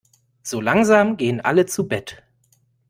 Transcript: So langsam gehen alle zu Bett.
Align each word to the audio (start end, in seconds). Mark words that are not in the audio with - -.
So 0.41 0.61
langsam 0.61 1.15
gehen 1.15 1.41
alle 1.41 1.67
zu 1.67 1.87
Bett. 1.87 2.23